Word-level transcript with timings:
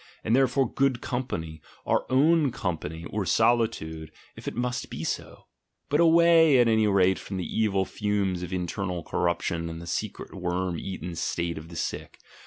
And 0.23 0.35
therefore 0.35 0.67
good 0.73 0.99
company, 0.99 1.61
our 1.85 2.07
own 2.09 2.49
company, 2.51 3.05
or 3.11 3.23
solitude, 3.23 4.11
if 4.35 4.47
it 4.47 4.55
must 4.55 4.89
be 4.89 5.03
so! 5.03 5.45
but 5.89 5.99
away, 5.99 6.57
at 6.57 6.67
any 6.67 6.87
rate, 6.87 7.19
from 7.19 7.37
the 7.37 7.45
evil 7.45 7.85
fumes 7.85 8.41
of 8.41 8.51
internal 8.51 9.03
corruption 9.03 9.69
i 9.69 9.73
3 9.73 9.73
2 9.73 9.73
THE 9.73 9.73
GENEALOGY 9.73 9.73
OF 9.73 9.73
MORALS 9.73 9.73
and 9.73 9.81
the 9.83 9.87
secret 9.87 10.33
worm 10.35 10.79
eaten 10.79 11.15
state 11.15 11.59
of 11.59 11.69
the 11.69 11.75
sick! 11.75 12.17